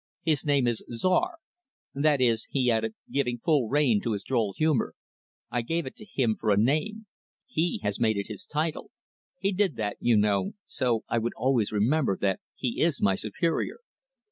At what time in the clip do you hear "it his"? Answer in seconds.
8.17-8.47